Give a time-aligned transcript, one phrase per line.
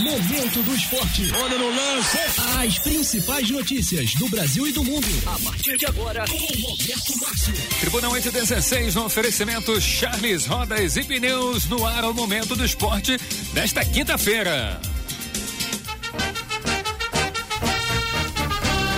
[0.00, 1.30] Momento do esporte.
[1.34, 2.18] Olha no lance.
[2.58, 5.06] As principais notícias do Brasil e do mundo.
[5.26, 7.54] A partir de agora, com Roberto Márcio.
[7.80, 13.18] Tribuna 816 no oferecimento Charles Rodas e Pneus no ar ao momento do esporte
[13.52, 14.80] desta quinta-feira.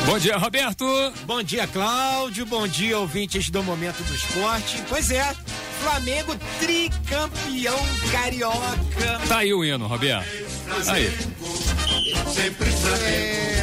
[0.06, 0.84] Bom dia, Roberto.
[1.26, 2.46] Bom dia, Cláudio.
[2.46, 4.82] Bom dia, ouvintes do Momento do Esporte.
[4.88, 5.34] Pois é,
[5.82, 7.78] Flamengo tricampeão
[8.12, 9.20] carioca.
[9.28, 10.51] Tá aí o hino, Roberto.
[10.88, 11.06] Aí.
[13.04, 13.62] É,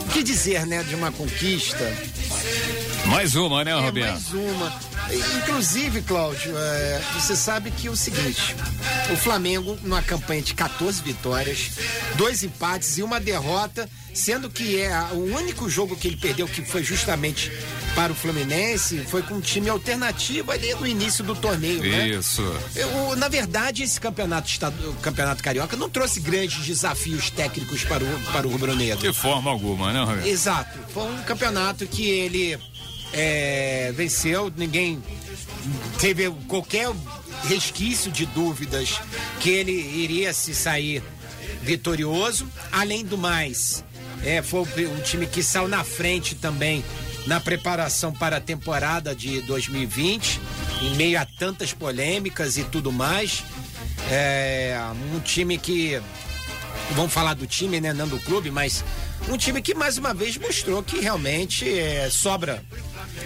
[0.00, 1.84] o que dizer, né, de uma conquista?
[3.06, 4.12] Mais uma, né, É, Roberto?
[4.12, 4.80] mais uma.
[5.42, 8.56] Inclusive, Cláudio, é, você sabe que é o seguinte:
[9.12, 11.70] o Flamengo, numa campanha de 14 vitórias,
[12.16, 16.64] dois empates e uma derrota, sendo que é o único jogo que ele perdeu, que
[16.64, 17.52] foi justamente
[17.94, 22.08] para o Fluminense, foi com um time alternativo ali no início do torneio, né?
[22.08, 22.42] Isso.
[22.74, 28.20] Eu, na verdade, esse campeonato, estadu- campeonato carioca não trouxe grandes desafios técnicos para o,
[28.32, 28.98] para o rubro-negro.
[28.98, 30.26] De forma alguma, né, Roberto?
[30.26, 30.78] Exato.
[30.92, 32.58] Foi um campeonato que ele
[33.12, 35.02] é, venceu, ninguém
[35.98, 36.90] teve qualquer
[37.44, 38.98] resquício de dúvidas
[39.40, 41.02] que ele iria se sair
[41.62, 42.46] vitorioso.
[42.70, 43.84] Além do mais,
[44.24, 46.84] é, foi um time que saiu na frente também
[47.26, 50.40] na preparação para a temporada de 2020,
[50.82, 53.42] em meio a tantas polêmicas e tudo mais.
[54.10, 54.78] É,
[55.12, 56.00] um time que
[56.92, 58.84] vamos falar do time, né, não do clube, mas
[59.28, 62.62] um time que mais uma vez mostrou que realmente é, sobra,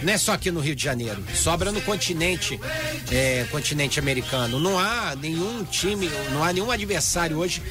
[0.03, 2.59] não é só aqui no Rio de Janeiro, sobra no continente,
[3.11, 4.59] é, continente americano.
[4.59, 7.63] Não há nenhum time, não há nenhum adversário hoje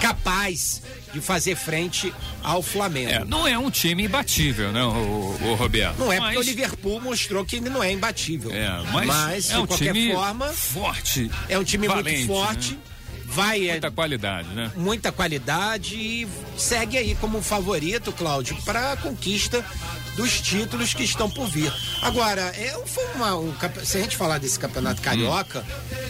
[0.00, 2.12] capaz de fazer frente
[2.42, 3.10] ao Flamengo.
[3.10, 5.98] É, não é um time imbatível, né, o, o Roberto?
[5.98, 8.50] Não é Mas- porque o Liverpool mostrou que ele não é imbatível.
[8.52, 8.68] É,
[9.06, 11.30] mas, de é um qualquer time forma, forte.
[11.48, 12.72] é um time valente, muito forte.
[12.72, 12.78] né?
[13.30, 14.72] Vai é, Muita qualidade, né?
[14.74, 19.62] muita qualidade e segue aí como favorito, Cláudio, para a conquista
[20.18, 21.72] dos títulos que estão por vir.
[22.02, 23.54] Agora, é, foi uma, um,
[23.84, 25.64] se a gente falar desse campeonato carioca,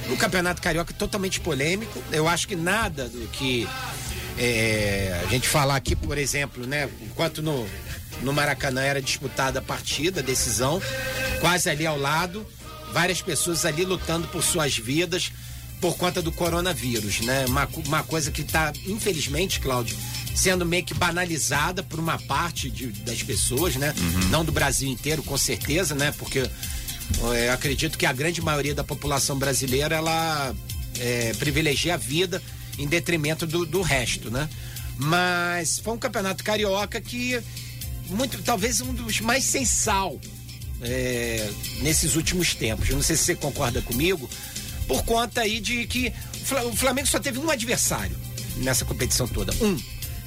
[0.09, 2.03] um campeonato carioca totalmente polêmico.
[2.11, 3.69] Eu acho que nada do que
[4.39, 7.69] é, a gente falar aqui, por exemplo, né, enquanto no,
[8.23, 10.81] no Maracanã era disputada a partida, a decisão,
[11.43, 12.47] quase ali ao lado,
[12.95, 15.31] várias pessoas ali lutando por suas vidas
[15.83, 17.45] por conta do coronavírus, né?
[17.47, 19.97] Uma, uma coisa que está, infelizmente, Cláudio,
[20.39, 23.93] sendo meio que banalizada por uma parte de- das pessoas, né?
[24.31, 26.13] Não do Brasil inteiro, com certeza, né?
[26.17, 26.49] Porque
[27.35, 30.55] é, acredito que a grande maioria da população brasileira ela
[31.01, 32.43] é, privilegia a vida
[32.79, 34.49] em detrimento do, do resto, né?
[34.97, 37.41] Mas foi um campeonato carioca que
[38.11, 40.21] muito, talvez um dos mais sem sal
[40.81, 41.51] é,
[41.81, 42.89] nesses últimos tempos.
[42.89, 44.29] Eu não sei se você concorda comigo,
[44.87, 46.13] por conta aí de que
[46.71, 48.17] o Flamengo só teve um adversário
[48.59, 49.77] nessa competição toda, um,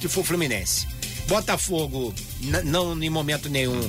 [0.01, 0.87] que foi o Fluminense.
[1.27, 2.13] Botafogo,
[2.65, 3.79] não em momento nenhum,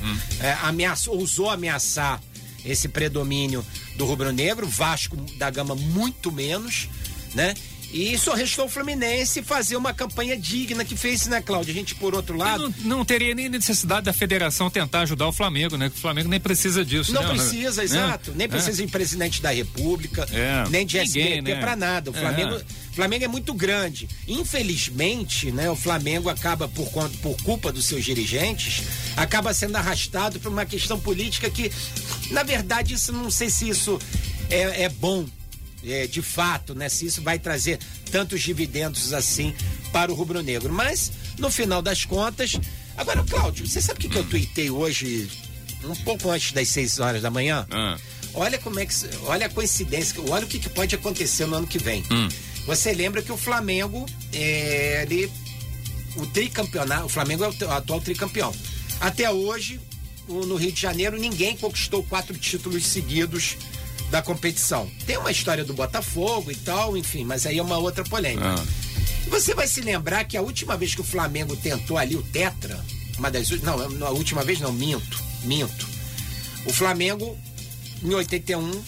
[0.40, 2.20] é, ameaçou, ousou ameaçar
[2.64, 3.64] esse predomínio
[3.96, 6.88] do rubro-negro, Vasco da Gama muito menos,
[7.34, 7.54] né?
[7.92, 11.72] E só restou o Fluminense fazer uma campanha digna que fez, né, Cláudio?
[11.72, 15.32] A gente, por outro lado, Não, não teria nem necessidade da federação tentar ajudar o
[15.32, 15.90] Flamengo, né?
[15.90, 17.28] Que o Flamengo nem precisa disso, Não né?
[17.34, 18.32] precisa, É, exato.
[18.34, 18.48] Nem é.
[18.48, 21.60] precisa de presidente da República, É, nem de ninguém, SBT né?
[21.60, 22.10] pra nada.
[22.10, 22.20] O É.
[22.20, 22.60] Flamengo,
[22.94, 24.08] Flamengo é muito grande.
[24.26, 28.82] Infelizmente, né, o Flamengo acaba por conta, por culpa dos seus dirigentes,
[29.16, 31.70] acaba sendo arrastado por uma questão política que,
[32.30, 33.98] na verdade, isso não sei se isso
[34.48, 35.26] é, é bom.
[35.84, 36.88] É, de fato, né?
[36.88, 37.78] Se isso vai trazer
[38.10, 39.54] tantos dividendos assim
[39.92, 40.72] para o rubro-negro.
[40.72, 42.58] Mas, no final das contas.
[42.96, 45.28] Agora, Cláudio, você sabe o que, que eu tuitei hoje,
[45.84, 47.66] um pouco antes das 6 horas da manhã?
[47.70, 47.96] Ah,
[48.34, 48.94] Olha como é que.
[49.24, 52.02] Olha a coincidência, olha o que, que pode acontecer no ano que vem.
[52.66, 55.30] Você lembra que o Flamengo, é, ele.
[56.16, 57.06] O tricampeonato.
[57.06, 58.54] O Flamengo é o atual tricampeão.
[59.00, 59.80] Até hoje,
[60.28, 63.56] no Rio de Janeiro, ninguém conquistou quatro títulos seguidos
[64.12, 64.88] da competição.
[65.06, 68.46] Tem uma história do Botafogo e tal, enfim, mas aí é uma outra polêmica.
[68.58, 68.64] Ah.
[69.30, 72.78] Você vai se lembrar que a última vez que o Flamengo tentou ali o Tetra,
[73.18, 75.88] uma das não, não, a última vez não, minto, minto.
[76.66, 77.38] O Flamengo,
[78.02, 78.82] em 81,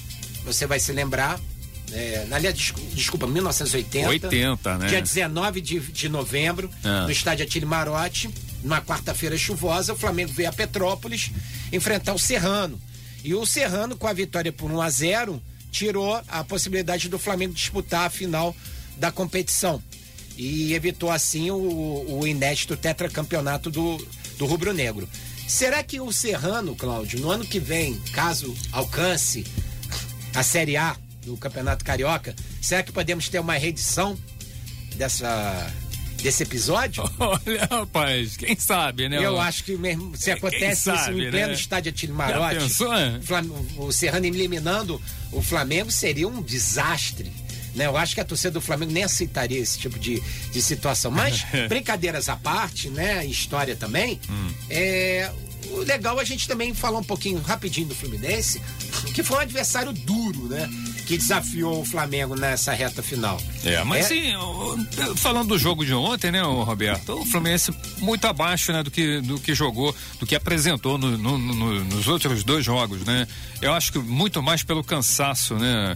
[0.44, 1.40] você vai se lembrar,
[1.90, 4.26] é, aliás, descu- desculpa, 1980.
[4.26, 4.86] 80, né?
[4.88, 7.04] Dia 19 de, de novembro, Ah.
[7.04, 8.28] no estádio Atílio Marotti,
[8.62, 11.30] numa quarta-feira chuvosa, o Flamengo veio a Petrópolis
[11.72, 12.78] enfrentar o Serrano.
[13.24, 15.42] E o Serrano, com a vitória por 1 a 0
[15.72, 18.54] tirou a possibilidade do Flamengo disputar a final
[18.96, 19.82] da competição.
[20.36, 23.96] E evitou, assim, o, o inédito tetracampeonato do,
[24.38, 25.08] do Rubro Negro.
[25.48, 29.44] Será que o Serrano, Cláudio, no ano que vem, caso alcance
[30.34, 34.16] a Série A do Campeonato Carioca, será que podemos ter uma reedição
[34.96, 35.72] dessa
[36.24, 37.04] desse episódio?
[37.20, 39.24] Olha, rapaz, quem sabe, né?
[39.24, 41.52] Eu acho que mesmo, se acontece sabe, isso em pleno né?
[41.52, 42.64] estádio Atílio Marote,
[43.76, 45.00] o Serrano eliminando
[45.30, 47.30] o Flamengo seria um desastre.
[47.74, 47.86] Né?
[47.86, 51.10] Eu acho que a torcida do Flamengo nem aceitaria esse tipo de, de situação.
[51.10, 53.26] Mas, brincadeiras à parte, né?
[53.26, 54.18] História também.
[54.30, 54.50] Hum.
[54.70, 55.30] É,
[55.70, 58.62] o legal é a gente também falar um pouquinho rapidinho do Fluminense,
[59.12, 60.70] que foi um adversário duro, né?
[61.06, 63.40] Que desafiou o Flamengo nessa reta final.
[63.64, 64.08] É, mas é...
[64.08, 64.32] sim,
[65.16, 67.20] falando do jogo de ontem, né, Roberto?
[67.20, 71.38] O Fluminense muito abaixo, né, do que, do que jogou, do que apresentou no, no,
[71.38, 73.26] no, nos outros dois jogos, né?
[73.60, 75.94] Eu acho que muito mais pelo cansaço, né?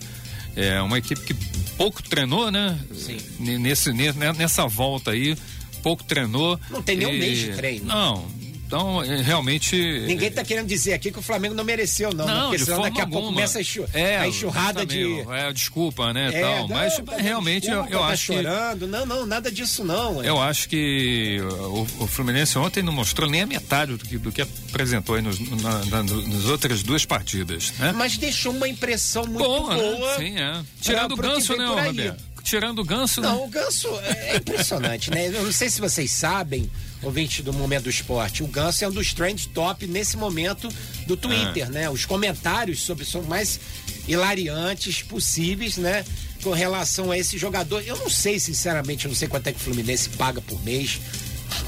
[0.54, 1.34] É uma equipe que
[1.76, 2.78] pouco treinou, né?
[2.92, 3.18] Sim.
[3.38, 5.36] Nesse, nessa volta aí,
[5.82, 6.58] pouco treinou.
[6.68, 7.86] Não tem nem um mês de treino.
[7.86, 8.26] Não,
[8.68, 9.74] então, é, realmente.
[10.06, 12.26] Ninguém está querendo dizer aqui que o Flamengo não mereceu, não.
[12.26, 13.20] Não, porque senão daqui a alguma.
[13.22, 15.20] pouco começa a, enxu é, a enxurrada de.
[15.30, 16.28] É, desculpa, né?
[16.34, 16.68] É, tal.
[16.68, 18.24] Não, Mas tá realmente desculpa, eu, eu tá acho.
[18.24, 18.80] chorando.
[18.80, 18.86] Que...
[18.86, 20.22] Não, não, nada disso não.
[20.22, 20.28] É.
[20.28, 24.30] Eu acho que o, o, Fluminense ontem não mostrou nem a metade do que, do
[24.30, 27.72] que apresentou aí nos, na, na, nas outras duas partidas.
[27.78, 27.92] Né?
[27.92, 29.76] Mas deixou uma impressão muito boa.
[29.76, 29.82] Né?
[29.82, 30.16] boa né?
[30.18, 30.62] Sim, é.
[30.82, 32.24] Tirando o ganso, né, Roberto?
[32.42, 33.44] Tirando o ganso, não, né?
[33.44, 35.28] o ganso é, é impressionante, né?
[35.28, 36.70] Eu não sei se vocês sabem
[37.02, 38.42] ouvinte do Momento do Esporte.
[38.42, 40.68] O Ganso é um dos trend top nesse momento
[41.06, 41.70] do Twitter, ah.
[41.70, 41.90] né?
[41.90, 43.60] Os comentários sobre são mais
[44.06, 46.04] hilariantes possíveis, né?
[46.42, 47.82] Com relação a esse jogador.
[47.82, 51.00] Eu não sei, sinceramente, eu não sei quanto é que o Fluminense paga por mês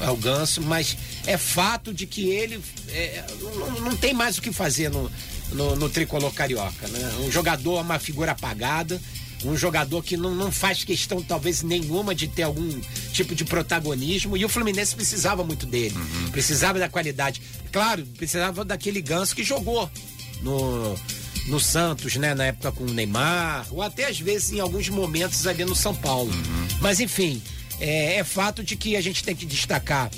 [0.01, 4.51] ao Ganso, mas é fato de que ele é, não, não, tem mais o que
[4.51, 5.11] fazer no,
[5.51, 7.15] no, no tricolor carioca, né?
[7.19, 9.01] Um jogador, uma figura apagada
[9.43, 12.69] um jogador que não, não faz questão, talvez, nenhuma de ter algum
[13.11, 14.37] tipo de protagonismo.
[14.37, 15.95] E o Fluminense precisava muito dele.
[15.95, 16.31] Uhum.
[16.31, 17.41] Precisava da qualidade.
[17.71, 19.89] Claro, precisava daquele ganso que jogou
[20.41, 20.95] no,
[21.47, 22.33] no Santos, né?
[22.33, 25.95] Na época com o Neymar, ou até às vezes em alguns momentos ali no São
[25.95, 26.31] Paulo.
[26.31, 26.67] Uhum.
[26.79, 27.41] Mas enfim,
[27.79, 30.09] é, é fato de que a gente tem que destacar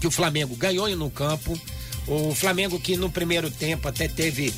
[0.00, 1.58] que o Flamengo ganhou no campo.
[2.06, 4.52] O Flamengo que no primeiro tempo até teve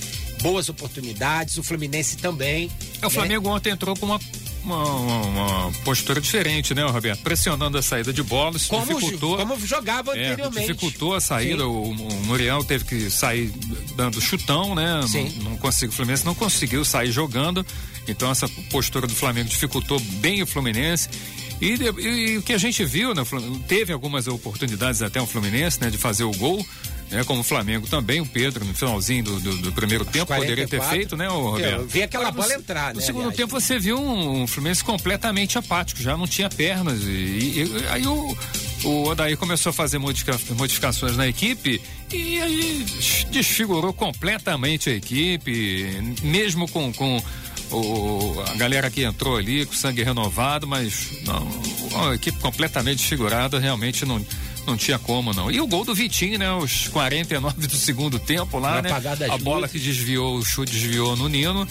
[0.46, 2.70] boas oportunidades, o Fluminense também.
[3.02, 4.20] É, o Flamengo ontem entrou com uma
[4.62, 7.22] uma, uma, postura diferente, né, Roberto?
[7.22, 9.36] Pressionando a saída de bola, isso como, dificultou.
[9.36, 10.66] Como jogava é, anteriormente.
[10.66, 11.94] Dificultou a saída, o, o,
[12.24, 13.52] Muriel teve que sair
[13.94, 15.02] dando chutão, né?
[15.06, 15.32] Sim.
[15.36, 17.64] Não, não conseguiu, o Fluminense não conseguiu sair jogando.
[18.08, 21.08] Então essa postura do Flamengo dificultou bem o Fluminense.
[21.60, 23.22] E, o que a gente viu, né,
[23.66, 26.64] teve algumas oportunidades até o Fluminense, né, de fazer o gol
[27.10, 27.24] né?
[27.24, 30.68] Como o Flamengo também, o Pedro, no finalzinho do, do, do primeiro tempo, 44, poderia
[30.68, 31.80] ter feito, né, Roberto?
[31.80, 33.36] Eu vi aquela bola entrar, No né, segundo aliás.
[33.36, 37.02] tempo você viu um, um, Fluminense completamente apático, já não tinha pernas.
[37.02, 38.36] E, e aí o,
[38.84, 41.80] o Odair começou a fazer modifica, modificações na equipe
[42.12, 42.86] e aí
[43.30, 47.22] desfigurou completamente a equipe, mesmo com, com
[47.70, 51.46] o, a galera que entrou ali com sangue renovado, mas não,
[51.92, 54.24] uma equipe completamente desfigurada, realmente não
[54.66, 55.48] não tinha como, não.
[55.48, 56.52] E o gol do Vitinho, né?
[56.52, 58.90] Os 49 do segundo tempo lá, né?
[59.30, 61.66] A bola que desviou, o chute desviou no Nino.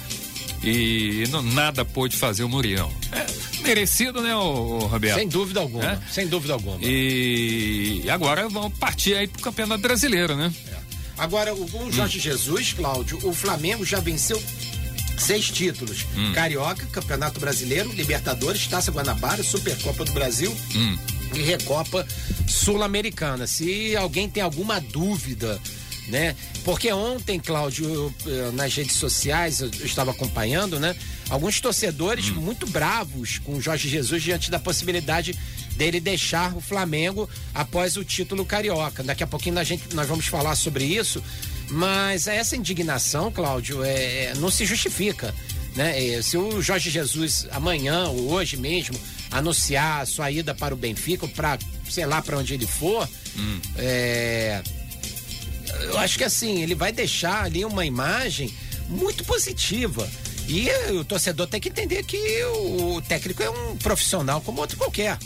[0.64, 2.92] E não, nada pôde fazer o Muriel.
[3.12, 3.26] É,
[3.62, 5.20] merecido, né, o, o Roberto?
[5.20, 5.86] Sem dúvida alguma.
[5.86, 6.00] É?
[6.10, 6.78] Sem dúvida alguma.
[6.82, 10.52] E agora vamos partir aí pro Campeonato Brasileiro, né?
[10.72, 10.76] É.
[11.18, 12.22] Agora, o, o Jorge hum.
[12.22, 14.42] Jesus, Cláudio, o Flamengo já venceu
[15.18, 16.34] seis títulos: hum.
[16.34, 20.56] Carioca, Campeonato Brasileiro, Libertadores, Taça Guanabara, Supercopa do Brasil.
[20.76, 20.98] Hum
[21.34, 22.06] e Recopa
[22.48, 23.48] Sul-Americana.
[23.48, 25.60] Se alguém tem alguma dúvida,
[26.08, 26.36] né?
[26.64, 30.96] Porque ontem, Cláudio, eu, nas redes sociais, eu, eu, estava acompanhando, né?
[31.30, 32.36] Alguns torcedores hum.
[32.36, 35.38] muito bravos com o Jorge Jesus diante da possibilidade
[35.76, 39.04] dele deixar o Flamengo após o título carioca.
[39.04, 41.22] Daqui a pouquinho a gente, nós vamos falar sobre isso,
[41.70, 45.34] mas essa indignação, Cláudio, é, é não se justifica.
[45.76, 46.16] Né?
[46.16, 48.98] É, se o Jorge Jesus amanhã ou hoje mesmo
[49.30, 53.08] anunciar a sua ida para o Benfica, para sei lá para onde ele for,
[53.38, 53.60] hum.
[53.78, 54.62] é,
[55.84, 58.54] eu acho que assim, ele vai deixar ali uma imagem
[58.88, 60.10] muito positiva.
[60.48, 65.18] E o torcedor tem que entender que o técnico é um profissional como outro qualquer.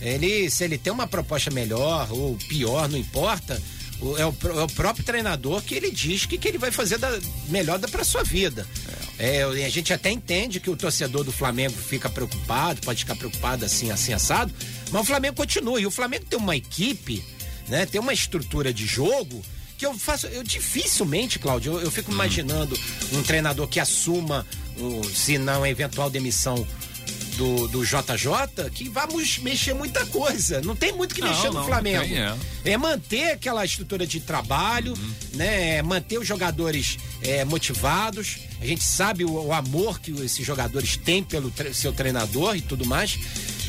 [0.00, 3.60] Ele, se ele tem uma proposta melhor ou pior, não importa,
[4.18, 7.08] é o, é o próprio treinador que ele diz que, que ele vai fazer da,
[7.48, 8.66] melhor para sua vida.
[9.18, 9.38] É.
[9.38, 9.64] é.
[9.64, 13.90] a gente até entende que o torcedor do Flamengo fica preocupado, pode ficar preocupado assim,
[13.90, 14.52] assim, assado,
[14.90, 15.80] mas o Flamengo continua.
[15.80, 17.24] E o Flamengo tem uma equipe,
[17.68, 17.86] né?
[17.86, 19.42] Tem uma estrutura de jogo
[19.78, 20.26] que eu faço.
[20.26, 22.14] Eu dificilmente, Cláudio, eu, eu fico hum.
[22.14, 22.78] imaginando
[23.12, 24.46] um treinador que assuma,
[24.78, 26.66] um, se não eventual demissão
[27.36, 30.60] do, do JJ que vamos mexer muita coisa.
[30.60, 32.04] Não tem muito que não, mexer no não, Flamengo.
[32.04, 32.36] Tem, é.
[32.64, 32.76] é.
[32.76, 35.14] manter aquela estrutura de trabalho, uhum.
[35.34, 35.76] né?
[35.76, 38.38] É manter os jogadores é, motivados.
[38.60, 42.60] A gente sabe o, o, amor que esses jogadores têm pelo tre seu treinador e
[42.60, 43.18] tudo mais.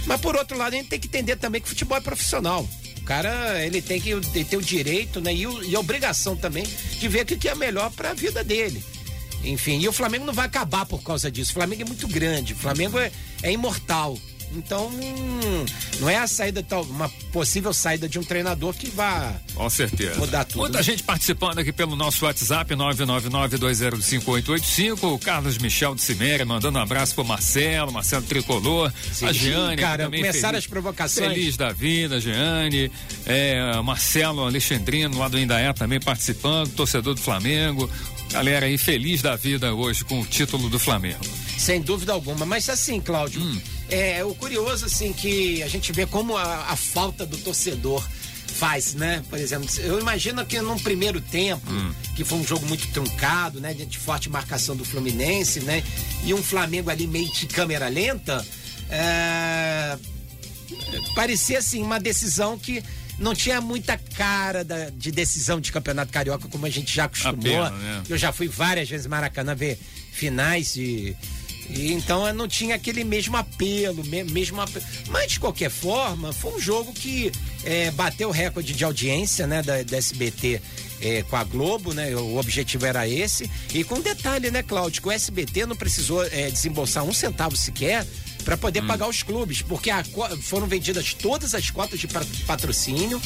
[0.06, 2.68] Mas por outro lado, a gente tem que entender também que futebol é profissional.
[2.98, 4.16] O cara, ele tem que
[4.46, 5.34] ter o direito, né?
[5.34, 6.64] E, o, e a obrigação também
[7.00, 8.84] de ver o que é melhor para a vida dele.
[9.44, 11.52] Enfim, e o Flamengo não vai acabar por causa disso.
[11.52, 14.18] O Flamengo é muito grande, o Flamengo é, é imortal.
[14.56, 15.66] Então, hum,
[16.00, 20.20] não é a saída, uma possível saída de um treinador que vá Com certeza.
[20.20, 20.60] mudar tudo.
[20.60, 20.84] Muita né?
[20.84, 25.14] gente participando aqui pelo nosso WhatsApp, 999-205885.
[25.14, 29.78] O Carlos Michel de Cimeira mandando um abraço pro Marcelo, Marcelo Tricolor, Sim, a Giane.
[29.78, 31.30] cara, começaram feliz, as provocações.
[31.30, 32.92] Feliz da vida, Giane.
[33.26, 37.90] É, Marcelo Alexandrino, lá do Indaé, também participando, torcedor do Flamengo.
[38.34, 41.24] Galera aí feliz da vida hoje com o título do Flamengo.
[41.58, 42.46] Sem dúvida alguma.
[42.48, 43.62] Mas assim, Cláudio, Hum.
[43.90, 48.04] é o curioso, assim, que a gente vê como a, a falta do torcedor
[48.48, 49.24] faz, né?
[49.30, 51.94] Por exemplo, eu imagino que num primeiro tempo, Hum.
[52.16, 53.72] que foi um jogo muito truncado, né?
[53.74, 55.84] De forte marcação do Fluminense, né?
[56.26, 58.44] E um Flamengo ali meio de câmera lenta,
[58.90, 59.96] é,
[61.14, 62.84] parecia assim uma decisão que
[63.20, 67.42] não tinha muita cara da- de decisão de campeonato carioca como a gente já acostumou.
[67.42, 68.04] pena, né?
[68.10, 69.80] Eu já fui várias vezes Maracanã ver
[70.12, 71.16] finais e,
[71.70, 74.86] e então eu não tinha aquele mesmo apelo, me- mesmo apelo.
[75.10, 77.32] Mas de qualquer forma, foi um jogo que
[77.64, 80.62] é, bateu o recorde de audiência, né, da, da SBT.
[81.02, 82.16] é, com a Globo, né?
[82.16, 83.52] O objetivo era esse.
[83.74, 85.02] E com detalhe, né, Cláudio?
[85.02, 88.06] Que o SBT não precisou é, desembolsar um centavo sequer
[88.44, 90.04] para poder pagar os clubes, porque a
[90.42, 93.22] foram vendidas todas as cotas de pa- patrocínio,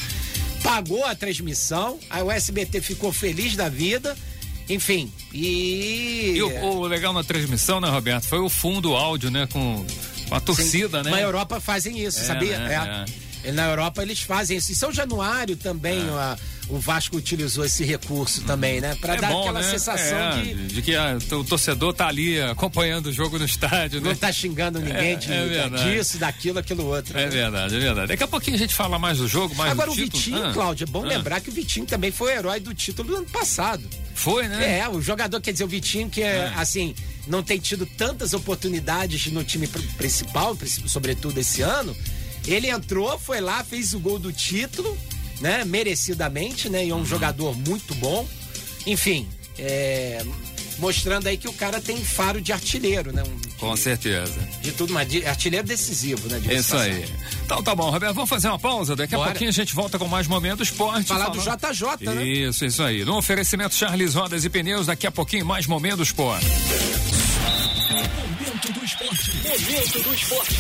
[0.64, 4.16] pagou a transmissão, aí o SBT ficou feliz da vida,
[4.70, 6.34] enfim, e.
[6.36, 9.86] E o, o legal na transmissão, né, Roberto, foi o fundo áudio, né, com,
[10.28, 11.12] com a torcida, né?
[11.12, 12.60] Na Europa fazem isso, É, sabia?
[12.60, 13.06] né?
[13.46, 14.72] E Na Europa eles fazem isso.
[14.72, 16.10] Em São Januário também É.
[16.12, 16.38] a-
[16.70, 18.96] o Vasco utilizou esse recurso também, né?
[19.00, 19.70] Para É dar bom, aquela né?
[19.72, 24.02] sensação É, de de que a- o torcedor tá ali acompanhando o jogo no estádio,
[24.02, 24.18] não né?
[24.20, 27.18] tá xingando ninguém É, de, é disso, daquilo, aquilo outro.
[27.18, 27.30] É né?
[27.30, 28.08] verdade, é verdade.
[28.10, 30.22] Daqui a pouquinho a gente fala mais do jogo, mais Agora do o título.
[30.22, 32.74] Vitinho, Ah, Cláudio, é bom ah, lembrar que o Vitinho também foi o herói do
[32.74, 33.84] título do ano passado.
[34.14, 34.80] Foi, né?
[34.80, 36.94] É, o jogador, quer dizer, o Vitinho, que é, assim,
[37.28, 41.96] não tem tido tantas oportunidades no time pr- principal, prin- sobretudo esse ano.
[42.46, 44.98] Ele entrou, foi lá, fez o gol do título,
[45.40, 45.64] né?
[45.66, 46.86] Merecidamente, né?
[46.86, 48.28] E é um jogador muito bom.
[48.86, 49.28] Enfim,
[49.60, 50.24] é,
[50.80, 53.24] mostrando aí que o cara tem faro de artilheiro, né?
[53.24, 54.40] Um- Com certeza.
[54.62, 56.40] de tudo, mas de artilheiro decisivo, né?
[56.40, 57.06] Diga-se isso de aí.
[57.46, 58.96] Então tá bom, Roberto, vamos fazer uma pausa.
[58.96, 59.32] Daqui a Bora.
[59.32, 61.08] pouquinho a gente volta com mais momento esporte.
[61.08, 62.24] Falar do falando- JJ, né?
[62.26, 63.04] Isso, isso aí.
[63.04, 66.46] No oferecimento Charles Rodas e Pneus, daqui a pouquinho mais momento esporte.
[68.16, 69.32] Momento do esporte.
[69.38, 70.56] Momento do esporte.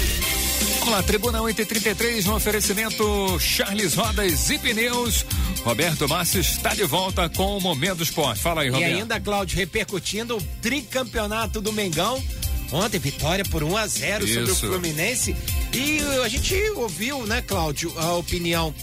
[0.80, 5.26] Vamos lá, Tribuna 833 no oferecimento Charles Rodas e Pneus.
[5.64, 8.42] Roberto Márcio está de volta com o Momento Esporte.
[8.42, 8.96] Fala aí, E Roberto.
[8.96, 12.22] ainda, Cláudio, repercutindo o tricampeonato do Mengão.
[12.72, 14.68] Ontem, vitória por 1 a 0 sobre o Isso.
[14.68, 15.36] Fluminense.
[15.74, 18.74] E a gente ouviu, né, Cláudio, a opinião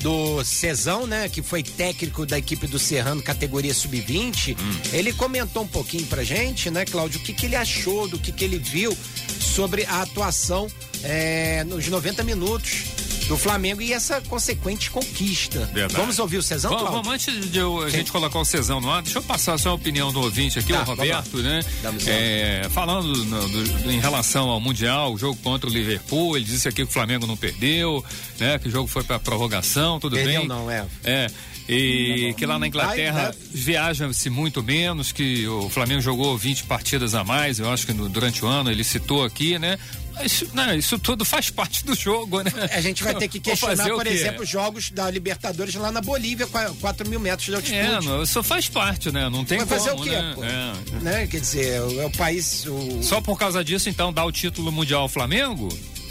[0.00, 4.56] do Cezão, né, que foi técnico da equipe do Serrano, categoria sub-20.
[4.58, 4.80] Hum.
[4.92, 8.32] Ele comentou um pouquinho pra gente, né, Cláudio, o que, que ele achou, do que,
[8.32, 8.96] que ele viu
[9.40, 10.68] sobre a atuação
[11.02, 12.97] é, nos 90 minutos
[13.28, 15.66] do Flamengo e essa consequente conquista.
[15.72, 15.94] Verdade.
[16.00, 18.90] Vamos ouvir o Cezão, Vamos, vamos, antes de eu- a gente colocar o Cezão no
[18.90, 21.60] ar, deixa eu passar só a opinião do ouvinte aqui, Tá, o Roberto, né?
[22.06, 26.66] É, falando no- do- em relação ao Mundial, o jogo contra o Liverpool, ele disse
[26.68, 28.02] aqui que o Flamengo não perdeu,
[28.40, 28.58] né?
[28.58, 30.48] Que o jogo foi pra prorrogação, tudo Perdeu bem.
[30.48, 30.86] não, é.
[31.04, 31.26] É.
[31.70, 33.34] E que lá na Inglaterra né?
[33.52, 38.08] viaja-se muito menos, que o Flamengo jogou 20 partidas a mais, eu acho que no-
[38.08, 39.78] durante o ano ele citou aqui, né?
[40.18, 42.50] Mas né, isso tudo faz parte do jogo, né?
[42.72, 46.58] A gente vai ter que questionar, por exemplo, jogos da Libertadores lá na Bolívia, com
[46.58, 47.78] a 4 mil metros de altitude.
[47.78, 49.28] É, não, isso faz parte, né?
[49.28, 50.10] Não tem Vai como, fazer o quê?
[50.10, 50.32] né?
[50.34, 50.44] pô?
[50.44, 51.00] É.
[51.00, 51.26] Né?
[51.26, 52.66] Quer dizer, é o país.
[52.66, 53.02] O...
[53.02, 55.68] Só por causa disso, então, dá o título mundial ao Flamengo?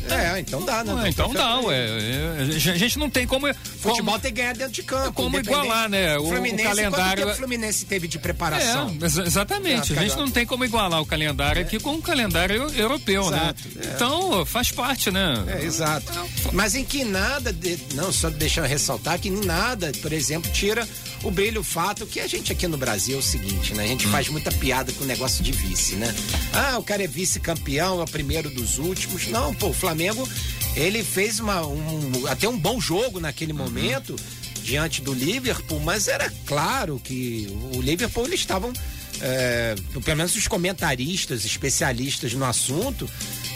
[0.10, 0.94] É, então dá, né?
[1.04, 1.76] Ah, então dá, ué.
[1.78, 3.48] É, A gente não tem como.
[3.54, 5.12] Futebol como tem que ganhar dentro de campo.
[5.14, 6.18] como igualar, né?
[6.18, 8.96] O- o Fluminense, calendário- Quanto tempo o Fluminense teve de preparação?
[9.02, 9.94] É, ex- exatamente.
[9.98, 13.64] A gente não tem como igualar o calendário aqui com o calendário eu- europeu, Exato,
[13.76, 13.82] né?
[13.84, 13.94] é.
[13.96, 15.44] Então, faz parte, né?
[15.48, 16.12] É, exato.
[16.54, 20.88] Mas em que nada, de- não, só deixando ressaltar que em nada, por exemplo, tira
[21.24, 23.84] o brilho, o fato que a gente aqui no Brasil é o seguinte, né?
[23.84, 23.90] A Hum.
[23.90, 26.14] gente faz muita piada com o negócio de vice, né?
[26.54, 29.28] Ah, o cara é vice-campeão, é o primeiro dos últimos.
[29.28, 30.28] Não, pô, o Flamengo,
[30.76, 33.60] ele fez uma, um, até um bom jogo naquele Uhum.
[33.60, 34.16] momento
[34.62, 38.74] diante do Liverpool, mas era claro que o Liverpool eles estavam
[39.22, 43.10] é, pelo menos os comentaristas, especialistas no assunto,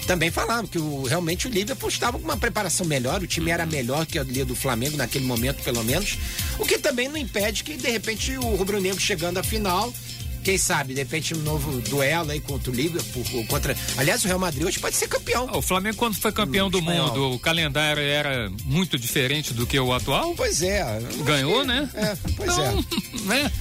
[0.08, 3.66] também falavam que o, realmente o Liverpool estava com uma preparação melhor, o time era
[3.66, 6.18] melhor que a linha do Flamengo naquele momento, pelo menos.
[6.58, 9.94] O que também não impede que, de repente, o Rubro Negro chegando à final
[10.44, 13.76] quem sabe, de repente, um novo duelo aí contra o Liverpool, contra.
[13.98, 15.48] Aliás, o Real Madrid hoje pode ser campeão.
[15.52, 19.80] Ah, o Flamengo, quando foi campeão do mundo, o calendário era muito diferente do que
[19.80, 20.34] o atual?
[20.36, 20.84] Pois é.
[21.24, 21.68] Ganhou, que...
[21.68, 21.90] né?
[21.94, 22.72] É, pois é.
[22.72, 22.86] então,
[23.30, 23.42] é.
[23.42, 23.52] Né?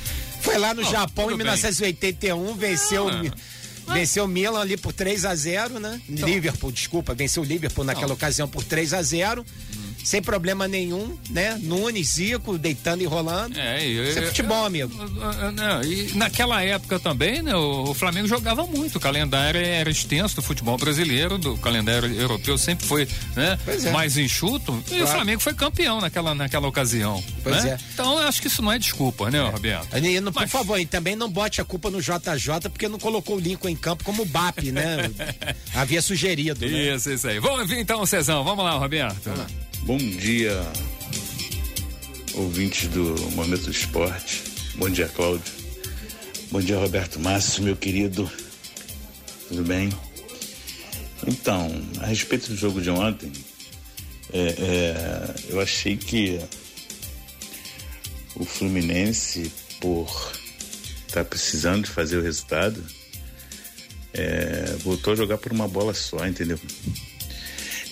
[0.40, 2.70] Foi lá no Japão em 1981, bem.
[2.70, 3.08] venceu.
[3.08, 3.92] Ah.
[3.92, 6.00] Venceu o Milan ali por 3 a 0 né?
[6.08, 6.28] Então.
[6.28, 8.14] Liverpool, desculpa, venceu o Liverpool naquela Não.
[8.14, 9.44] ocasião por 3 a 0
[10.04, 11.58] sem problema nenhum, né?
[11.62, 13.58] Nunes, Zico, deitando e rolando.
[13.58, 14.92] É, Isso é futebol, amigo.
[15.54, 17.54] Não, e naquela época também, né?
[17.54, 18.96] O, o, Flamengo jogava muito.
[18.96, 23.90] O calendário era extenso do futebol brasileiro, do calendário europeu sempre foi né, é.
[23.90, 24.82] mais enxuto.
[24.86, 25.04] E claro.
[25.04, 27.22] o Flamengo foi campeão naquela, naquela ocasião.
[27.42, 27.70] Pois né?
[27.70, 27.78] é.
[27.92, 29.50] Então eu acho que isso não é desculpa, né, é.
[29.50, 29.96] Roberto?
[29.96, 30.50] E, por Mas...
[30.50, 33.76] favor, e também não bote a culpa no JJ, porque não colocou o Lincoln em
[33.76, 35.10] campo como BAP, né?
[35.74, 36.66] Havia sugerido.
[36.66, 36.94] Né?
[36.94, 37.38] Isso, isso aí.
[37.38, 38.44] Vamos ver então, Cezão.
[38.44, 39.20] Vamos lá, Roberto.
[39.24, 39.46] Vamos lá.
[39.82, 40.60] Bom dia,
[42.34, 44.42] ouvintes do Momento do Esporte.
[44.76, 45.52] Bom dia, Cláudio.
[46.50, 48.30] Bom dia, Roberto Márcio, meu querido.
[49.48, 49.88] Tudo bem?
[51.26, 51.70] Então,
[52.00, 53.32] a respeito do jogo de ontem,
[54.32, 56.38] é, é, eu achei que
[58.36, 60.06] o Fluminense, por
[61.06, 62.84] estar tá precisando de fazer o resultado,
[64.12, 66.60] é, voltou a jogar por uma bola só, entendeu?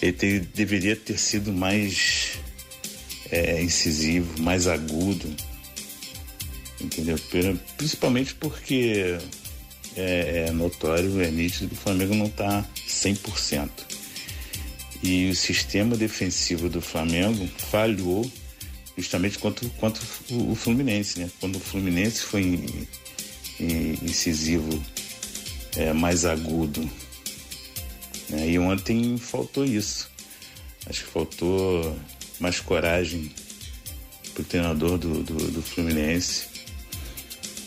[0.01, 2.39] Ele ter, deveria ter sido mais
[3.31, 5.35] é, incisivo, mais agudo,
[6.81, 7.19] entendeu?
[7.77, 9.19] Principalmente porque
[9.97, 13.69] é, é notório, é nítido que o Flamengo não está 100%.
[15.03, 18.29] E o sistema defensivo do Flamengo falhou
[18.97, 21.31] justamente contra, contra o, o Fluminense, né?
[21.39, 22.87] Quando o Fluminense foi in,
[23.61, 24.83] in, incisivo,
[25.77, 26.89] é, mais agudo
[28.29, 28.49] né?
[28.49, 30.11] E ontem faltou isso.
[30.87, 31.97] Acho que faltou
[32.41, 33.31] mais coragem
[34.33, 36.47] para o treinador do, do, do Fluminense.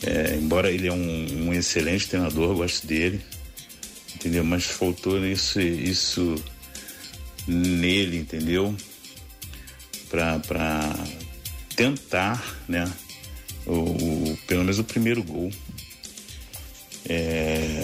[0.04, 3.22] É, embora ele é um, um, excelente treinador, gosto dele,
[4.16, 4.44] entendeu?
[4.44, 6.36] Mas faltou isso, isso
[7.48, 8.76] nele, entendeu?
[10.10, 10.96] Para
[11.76, 12.92] tentar, né?
[13.66, 15.52] O, o, pelo menos o primeiro gol.
[17.08, 17.81] É,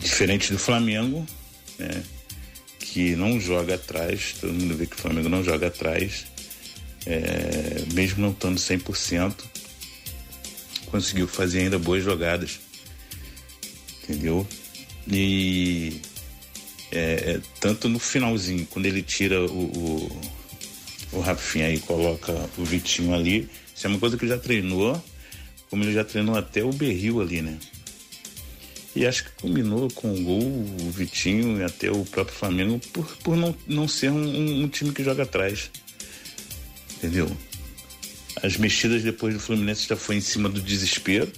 [0.00, 1.26] Diferente do Flamengo,
[1.78, 2.02] né?
[2.78, 6.26] Que não joga atrás, todo mundo vê que o Flamengo não joga atrás,
[7.06, 9.34] é, mesmo não estando 100%,
[10.90, 12.60] conseguiu fazer ainda boas jogadas,
[14.02, 14.46] entendeu?
[15.06, 16.00] E
[16.92, 20.20] é, é tanto no finalzinho, quando ele tira o, o,
[21.12, 25.02] o Rafinha e coloca o Vitinho ali, isso é uma coisa que ele já treinou,
[25.70, 27.58] como ele já treinou até o Berril ali, né?
[28.98, 33.06] E acho que combinou com o gol, o Vitinho e até o próprio Flamengo por,
[33.18, 35.70] por não, não ser um, um time que joga atrás.
[36.96, 37.30] Entendeu?
[38.42, 41.30] As mexidas depois do Fluminense já foi em cima do desespero.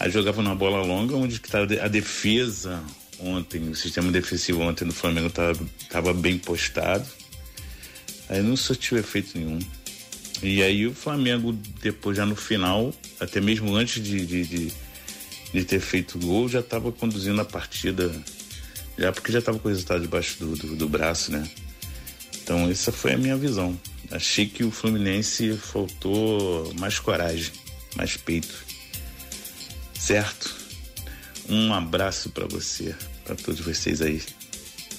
[0.00, 2.82] Aí jogava na bola longa, onde estava a defesa
[3.20, 7.06] ontem, o sistema defensivo ontem do Flamengo estava bem postado.
[8.28, 9.60] Aí não surtiu efeito nenhum.
[10.42, 14.72] E aí o Flamengo, depois já no final, até mesmo antes de, de, de
[15.52, 18.10] de ter feito gol, já estava conduzindo a partida,
[18.96, 21.48] já porque já estava com o resultado debaixo do, do, do, braço, né?
[22.42, 23.78] Então essa foi a minha visão.
[24.10, 27.52] Achei que o Fluminense faltou mais coragem,
[27.96, 28.54] mais peito.
[29.98, 30.54] Certo?
[31.48, 34.22] Um abraço para você, para todos vocês aí.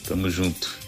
[0.06, 0.83] Tamo junto.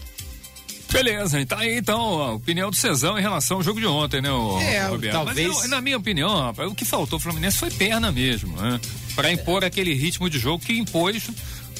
[0.92, 4.32] Beleza, tá aí então a opinião do Cezão em relação ao jogo de ontem, né,
[4.32, 5.14] o, é, Roberto?
[5.14, 5.56] Talvez...
[5.56, 8.80] Mas, na minha opinião, rapaz, o que faltou ao Fluminense foi perna mesmo, né?
[9.16, 9.68] Para impor é.
[9.68, 11.30] aquele ritmo de jogo que impôs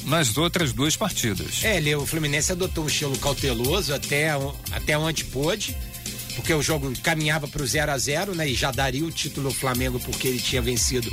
[0.06, 1.64] nas outras duas partidas.
[1.64, 4.32] É, ele, o Fluminense adotou um estilo cauteloso até,
[4.72, 5.76] até onde pôde
[6.36, 8.50] porque o jogo caminhava para o 0 a 0 né?
[8.50, 11.10] E já daria o título ao Flamengo porque ele tinha vencido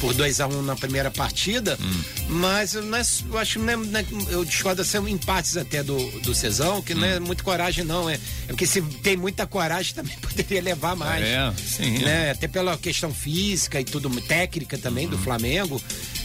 [0.00, 1.78] por 2 a 1 um na primeira partida.
[1.80, 2.02] Hum.
[2.28, 6.34] Mas eu, é, eu acho que é, é, eu discordo são empates até do, do
[6.34, 6.98] Cezão, que hum.
[6.98, 7.22] não é hum.
[7.22, 8.08] muito coragem, não.
[8.08, 11.24] É, é porque se tem muita coragem também poderia levar mais.
[11.24, 11.98] É, sim.
[11.98, 12.30] Né?
[12.30, 15.22] Até pela questão física e tudo, técnica também do uhum.
[15.22, 15.82] Flamengo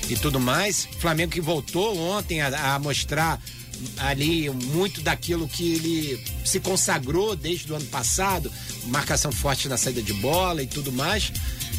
[0.10, 0.88] e tudo mais.
[1.00, 3.42] Flamengo que voltou ontem a, a mostrar
[3.98, 8.52] ali muito daquilo que ele se consagrou desde o ano passado,
[8.86, 11.32] marcação forte na saída de bola e tudo mais.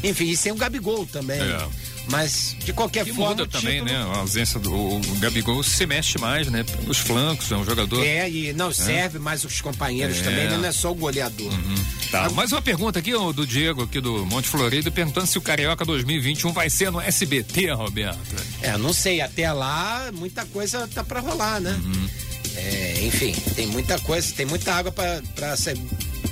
[0.02, 1.40] Enfim, e sem o Gabigol também.
[1.40, 1.68] É.
[2.08, 3.30] Mas, de qualquer que forma.
[3.30, 3.98] Muda também, título...
[3.98, 4.14] né?
[4.14, 6.64] A ausência do o Gabigol se mexe mais, né?
[6.86, 8.04] Os flancos, é um jogador.
[8.04, 8.74] É, e não, é.
[8.74, 10.22] serve mais os companheiros é.
[10.22, 10.56] também, né?
[10.56, 11.52] não é só o goleador.
[11.52, 11.74] Uhum.
[12.10, 12.30] Tá.
[12.30, 15.84] Mais uma pergunta aqui ó, do Diego, aqui do Monte Florido, perguntando se o Carioca
[15.84, 18.18] 2021 vai ser no SBT, Roberto.
[18.62, 21.78] É, não sei, até lá muita coisa tá para rolar, né?
[21.84, 22.08] Uhum.
[22.56, 25.76] É, enfim, tem muita coisa, tem muita água para ser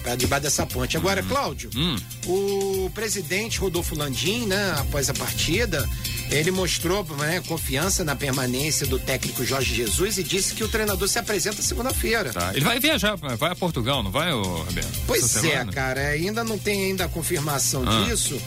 [0.05, 0.97] para debaixo dessa ponte.
[0.97, 1.29] Agora, Uhum.
[1.29, 1.71] Cláudio,
[2.27, 5.88] o presidente Rodolfo Landim, né, após a partida,
[6.31, 11.09] ele mostrou né, confiança na permanência do técnico Jorge Jesus e disse que o treinador
[11.09, 12.33] se apresenta segunda-feira.
[12.33, 12.53] Tá.
[12.55, 15.01] Ele vai viajar, vai a Portugal, não vai, ô, Roberto?
[15.07, 18.05] Pois é, cara, ainda não tem ainda a confirmação Ah.
[18.05, 18.38] disso,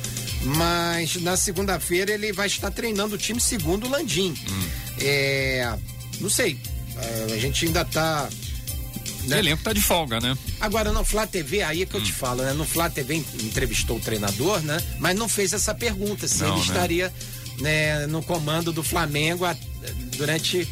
[0.44, 4.34] mas na segunda-feira ele vai estar treinando o time segundo o Landim.
[4.50, 4.68] Hum.
[5.00, 5.74] É,
[6.22, 6.60] não sei,
[7.34, 8.47] a gente ainda tá O
[9.30, 9.40] né?
[9.40, 10.38] elenco tá de folga, né?
[10.60, 12.04] Agora, no Flá TV, aí é que eu Hum.
[12.04, 12.54] te falo, né?
[12.54, 14.82] No Flá TV entrevistou o treinador, né?
[15.00, 16.66] Mas não fez essa pergunta, se Não, ele né?
[16.66, 17.14] estaria
[17.60, 19.56] né, no comando do Flamengo a-
[20.18, 20.68] durante.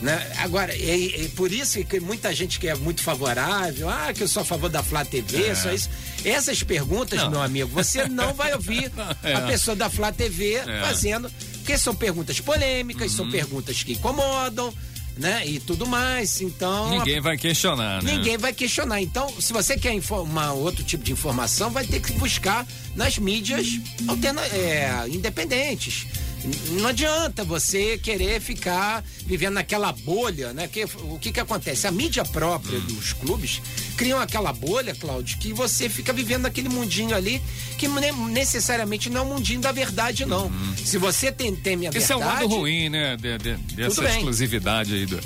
[0.00, 0.30] Né?
[0.38, 4.28] Agora, é, é por isso que muita gente que é muito favorável, ah, que eu
[4.28, 5.90] sou a favor da Flá TV, só isso.
[6.24, 7.22] Essas perguntas, É.
[7.24, 7.30] Não.
[7.32, 8.92] meu amigo, você não vai ouvir
[9.24, 9.34] É.
[9.34, 10.80] a pessoa da Flá TV É.
[10.82, 13.16] fazendo, porque são perguntas polêmicas, Uhum.
[13.16, 14.72] são perguntas que incomodam,
[15.18, 15.42] né?
[15.46, 16.40] E tudo mais.
[16.40, 16.90] Então.
[16.90, 18.12] Ninguém vai questionar, né?
[18.12, 19.02] Ninguém vai questionar.
[19.02, 23.80] Então, se você quer informar outro tipo de informação, vai ter que buscar nas mídias
[24.06, 26.06] alterna é, independentes.
[26.70, 30.68] Não adianta você querer ficar vivendo naquela bolha, né?
[30.68, 31.86] Que, o que que acontece?
[31.86, 33.60] A mídia própria dos clubes
[33.96, 37.42] criam aquela bolha, Cláudio, que você fica vivendo naquele mundinho ali
[37.76, 40.50] que ne- necessariamente não é o mundinho da verdade, não.
[40.76, 42.42] Se você tem, teme a Esse é o verdade...
[42.44, 43.16] lado ruim, né?
[43.16, 45.20] de- de- dessa exclusividade aí do-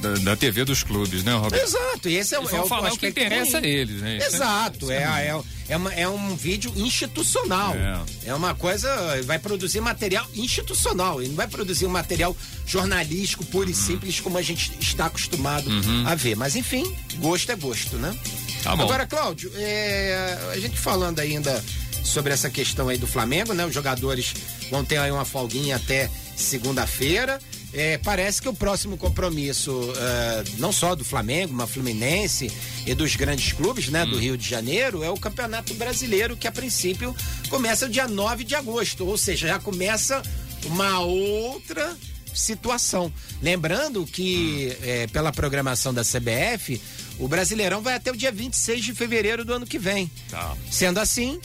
[0.00, 1.62] da, da TV dos clubes, né, Roberto?
[1.62, 4.18] Exato, e esse é, Eles é o falar o que interessa a eles, né?
[4.18, 7.74] Exato, é, é é, é, uma- é um vídeo institucional.
[7.74, 8.30] É.
[8.30, 8.34] É.
[8.34, 8.88] uma coisa,
[9.24, 13.78] vai produzir material institucional, ele não vai produzir um material jornalístico puro e Uhum.
[13.78, 15.70] simples como a gente está acostumado
[16.06, 16.34] a ver.
[16.36, 16.84] Mas enfim,
[17.16, 18.16] gosto é gosto, né?
[18.62, 18.82] Tá bom.
[18.82, 21.62] Agora, Cláudio, é, a gente falando ainda
[22.04, 23.64] sobre essa questão aí do Flamengo, né?
[23.66, 24.34] Os jogadores
[24.70, 27.38] vão ter aí uma folguinha até segunda-feira.
[27.76, 32.50] É, parece que o próximo compromisso, é, não só do Flamengo, mas Fluminense
[32.86, 36.52] e dos grandes clubes, né, do Rio de Janeiro, é o Campeonato Brasileiro, que a
[36.52, 37.14] princípio
[37.50, 40.22] começa dia 9 de agosto, ou seja, já começa
[40.64, 41.94] uma outra
[42.32, 43.12] situação.
[43.42, 46.80] Lembrando que, é, pela programação da CBF,
[47.18, 50.10] o Brasileirão vai até o dia 26 de fevereiro do ano que vem.
[50.30, 50.56] Tá.
[50.70, 51.38] Sendo assim,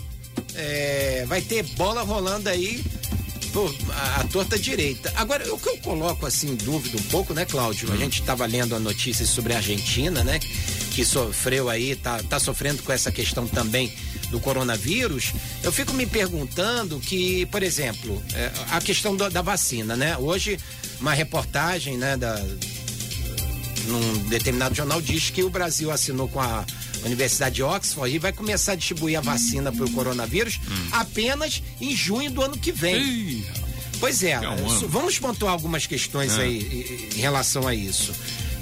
[0.56, 2.82] é, vai ter bola rolando aí
[3.54, 5.12] pô, a, a torta direita.
[5.16, 7.92] Agora, o que eu coloco assim em dúvida um pouco, né, Cláudio?
[7.92, 10.40] A gente estava lendo a notícias sobre a Argentina, né?
[10.94, 13.92] Que sofreu aí, tá, tá sofrendo com essa questão também
[14.30, 15.34] do coronavírus.
[15.64, 20.18] Eu fico me perguntando que, por exemplo, é, a questão do- da vacina, né?
[20.18, 20.58] Hoje,
[21.00, 22.36] uma reportagem, né, da,
[23.88, 26.66] num determinado jornal diz que o Brasil assinou com a
[27.06, 30.60] Universidade de Oxford e vai começar a distribuir a vacina para o coronavírus
[30.92, 33.02] apenas em junho do ano que vem.
[33.02, 33.46] Ih,
[34.00, 36.42] Pois é, É um vamos pontuar algumas questões É.
[36.42, 38.12] aí em- relação a isso.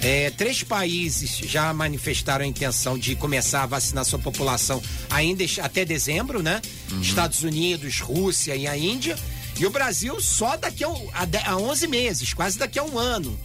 [0.02, 5.84] É, três países já manifestaram a intenção de começar a vacinar sua população ainda até
[5.86, 6.62] dezembro, né?
[6.92, 7.02] Uhum.
[7.02, 9.18] Estados Unidos, Rússia e a Índia.
[9.58, 13.38] E o Brasil só daqui a, a a 11 meses, quase daqui a um ano.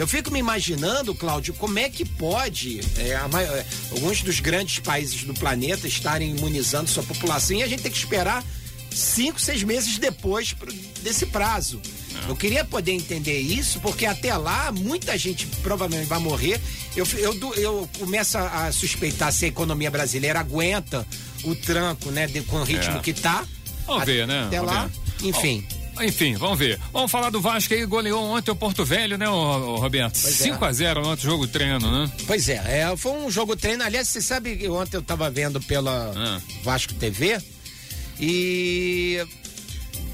[0.00, 4.40] Eu fico me imaginando, Cláudio, como é que pode é, a mai- é, alguns dos
[4.40, 8.42] grandes países do planeta estarem imunizando sua população e a gente tem que esperar
[8.90, 10.54] cinco, seis meses depois
[11.02, 11.80] desse prazo.
[12.28, 16.60] Eu queria poder entender isso, porque até lá muita gente provavelmente vai morrer.
[16.96, 21.06] Eu, eu, eu começo a, a suspeitar se a economia brasileira aguenta
[21.44, 23.00] o tranco, né, de- com o ritmo É.
[23.00, 23.44] que tá.
[23.86, 24.44] Vamos ver, né?
[24.46, 24.86] Até Vamos lá,
[25.18, 25.28] ver.
[25.28, 25.66] enfim.
[26.02, 26.78] Enfim, vamos ver.
[26.92, 30.18] Vamos falar do Vasco aí, goleou ontem o Porto Velho, né, Roberto?
[30.20, 30.50] Pois é.
[30.50, 32.10] 5x0 ontem, jogo treino, né?
[32.26, 33.82] Pois é, é, foi um jogo treino.
[33.84, 36.40] Aliás, você sabe que ontem eu tava vendo pela Ah.
[36.62, 37.38] Vasco TV
[38.18, 39.24] e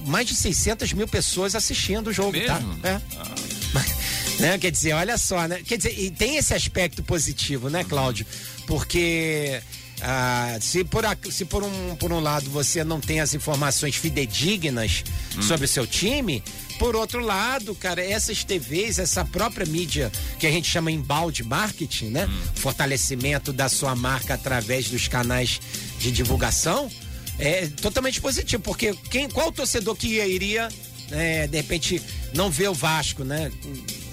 [0.06, 2.74] mais de 600 mil pessoas assistindo o jogo, Mesmo?
[2.78, 2.88] tá?
[2.88, 4.42] É.
[4.42, 4.58] Né?
[4.58, 5.62] Quer dizer, olha só, né?
[5.64, 8.26] Quer dizer, e tem esse aspecto positivo, né, Cláudio?
[8.66, 9.60] Porque
[10.02, 15.04] ah, se, por, se por, um, por um lado você não tem as informações fidedignas
[15.40, 16.42] sobre o seu time,
[16.78, 22.06] por outro lado, cara, essas TVs, essa própria mídia que a gente chama embalde marketing,
[22.06, 22.28] né?
[22.54, 25.60] Fortalecimento da sua marca através dos canais
[25.98, 26.90] de divulgação,
[27.38, 30.68] é totalmente positivo, porque quem, qual torcedor que iria,
[31.10, 32.02] é, de repente,
[32.34, 33.50] não ver o Vasco, né?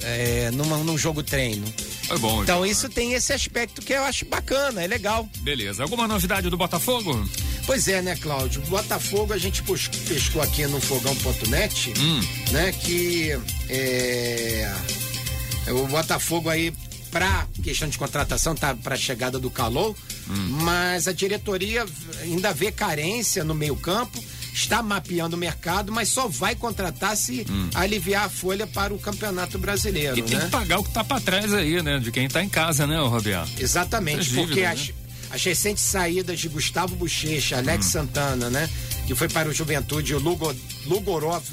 [0.01, 1.65] É, numa, num jogo treino.
[2.07, 2.43] Foi bom.
[2.43, 5.27] Então isso tem esse aspecto que eu acho bacana, é legal.
[5.39, 5.83] Beleza.
[5.83, 7.27] Alguma novidade do Botafogo?
[7.65, 8.61] Pois é, né, Cláudio?
[8.63, 9.63] Botafogo a gente
[10.07, 12.19] pescou aqui no fogão.net, Hum.
[12.51, 13.29] né, que
[13.69, 14.73] é,
[15.69, 16.73] o Botafogo aí
[17.09, 19.95] pra questão de contratação tá pra chegada do Calou,
[20.27, 21.85] mas a diretoria
[22.21, 24.21] ainda vê carência no meio-campo,
[24.53, 29.57] está mapeando o mercado, mas só vai contratar se aliviar a folha para o Campeonato
[29.57, 30.45] Brasileiro, E tem né?
[30.45, 31.99] que pagar o que tá pra trás aí, né?
[31.99, 33.51] De quem tá em casa, né, Roberto?
[33.59, 34.93] Exatamente, porque dívidas,
[35.31, 37.89] as, as recentes saídas de Gustavo Bochecha, Alex hum.
[37.89, 38.69] Santana, né?
[39.07, 41.43] Que foi para o Juventude, o Lugo, Lugorov,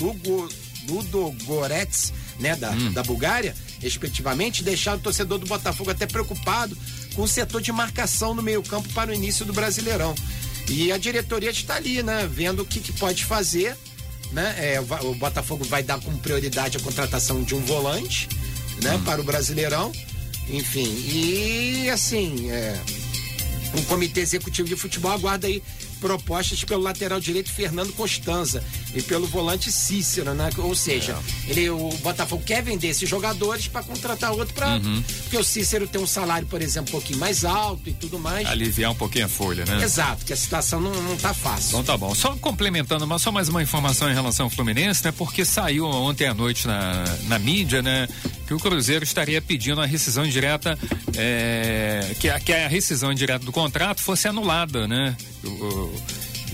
[0.00, 0.48] Lugo,
[0.88, 2.56] Ludogorets, né?
[2.56, 2.92] Da, hum.
[2.92, 6.76] da Bulgária, respectivamente, deixaram o torcedor do Botafogo até preocupado
[7.14, 10.14] com o setor de marcação no meio-campo para o início do Brasileirão.
[10.68, 12.28] E a diretoria está ali, né?
[12.30, 13.76] Vendo o que, que pode fazer.
[14.32, 14.74] Né?
[14.74, 18.28] É, o Botafogo vai dar como prioridade a contratação de um volante
[18.82, 18.94] né?
[18.94, 19.04] Hum.
[19.04, 19.92] para o Brasileirão.
[20.48, 22.80] Enfim, e assim, é,
[23.74, 25.62] o Comitê Executivo de Futebol aguarda aí
[26.06, 28.62] propostas pelo lateral direito Fernando Costanza
[28.94, 30.50] e pelo volante Cícero, né?
[30.58, 31.50] Ou seja, é.
[31.50, 35.02] ele, o Botafogo quer vender esses jogadores para contratar outro para uhum.
[35.22, 38.46] porque o Cícero tem um salário, por exemplo, um pouquinho mais alto e tudo mais.
[38.46, 39.82] Aliviar um pouquinho a folha, né?
[39.82, 41.70] Exato, que a situação não, não tá fácil.
[41.70, 42.14] Então tá bom.
[42.14, 45.10] Só complementando, mas só mais uma informação em relação ao Fluminense, né?
[45.10, 48.06] Porque saiu ontem à noite na, na mídia, né?
[48.46, 50.78] Que o Cruzeiro estaria pedindo a rescisão direta,
[51.16, 55.16] é, que, a, que a rescisão direta do contrato fosse anulada, né?
[55.42, 56.02] O, o,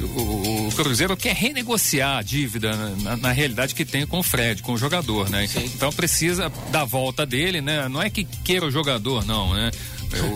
[0.04, 4.72] o, Cruzeiro quer renegociar a dívida na, na, realidade que tem com o Fred, com
[4.72, 5.46] o jogador, né?
[5.46, 5.64] Sim.
[5.64, 7.88] Então precisa da volta dele, né?
[7.88, 9.70] Não é que queira o jogador, não, né?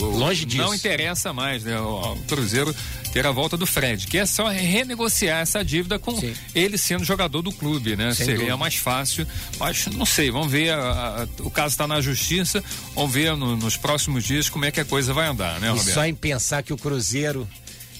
[0.00, 0.62] O, Longe disso.
[0.62, 1.78] Não interessa mais, né?
[1.78, 2.74] O, o, Cruzeiro
[3.12, 6.34] ter a volta do Fred, que é só renegociar essa dívida com Sim.
[6.54, 8.12] ele sendo jogador do clube, né?
[8.12, 8.56] Sem Seria dúvida.
[8.56, 9.26] mais fácil,
[9.58, 12.62] mas não sei, vamos ver, a, a, o caso está na justiça,
[12.94, 15.88] vamos ver no, nos próximos dias como é que a coisa vai andar, né, Roberto?
[15.88, 17.48] E só em pensar que o Cruzeiro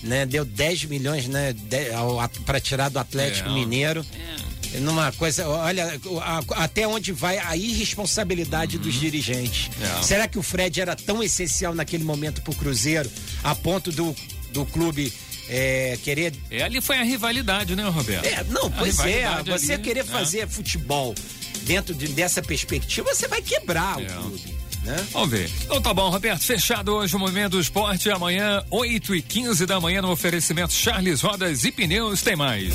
[0.02, 0.26] né?
[0.26, 1.54] Deu 10 milhões, né?
[2.44, 4.04] Para tirar do Atlético é, Mineiro.
[4.74, 4.80] É.
[4.80, 8.82] Numa coisa, olha, a, até onde vai a irresponsabilidade uhum.
[8.82, 9.70] dos dirigentes.
[9.80, 10.02] É.
[10.02, 13.10] Será que o Fred era tão essencial naquele momento pro Cruzeiro,
[13.42, 14.14] a ponto do,
[14.52, 15.12] do clube
[15.48, 16.34] é, querer.
[16.50, 18.26] É, ali foi a rivalidade, né, Roberto?
[18.26, 19.24] É, não, pois é.
[19.44, 20.12] Você ali, querer né?
[20.12, 21.14] fazer futebol
[21.62, 24.06] dentro de, dessa perspectiva, você vai quebrar o é.
[24.06, 25.06] clube né?
[25.12, 25.50] Vamos ver.
[25.64, 26.42] Então tá bom, Roberto.
[26.42, 28.08] Fechado hoje o Momento do Esporte.
[28.08, 32.22] Amanhã, 8 e 15 da manhã, no oferecimento Charles Rodas e Pneus.
[32.22, 32.74] Tem mais.